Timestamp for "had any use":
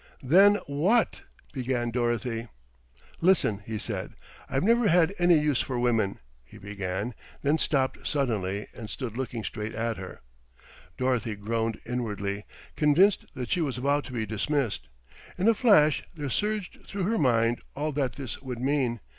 4.87-5.61